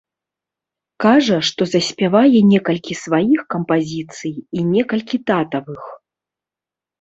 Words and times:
Кажа, 1.03 1.35
што 1.49 1.67
заспявае 1.73 2.39
некалькі 2.53 2.93
сваіх 3.03 3.39
кампазіцый 3.57 4.33
і 4.59 4.65
некалькі 4.73 5.17
татавых. 5.29 5.83